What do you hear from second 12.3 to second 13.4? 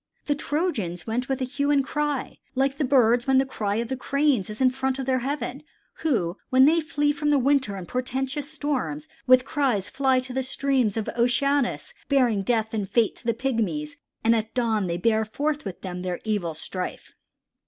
death and fate to the